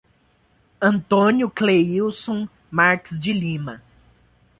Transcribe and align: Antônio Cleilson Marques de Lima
Antônio 0.81 1.47
Cleilson 1.47 2.49
Marques 2.71 3.19
de 3.19 3.31
Lima 3.31 3.83